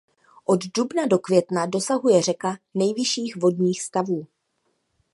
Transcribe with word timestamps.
Od 0.45 0.59
dubna 0.67 1.05
do 1.07 1.19
května 1.19 1.65
dosahuje 1.65 2.21
řeka 2.21 2.57
nejvyšších 2.73 3.37
vodních 3.37 3.81
stavů. 3.81 4.27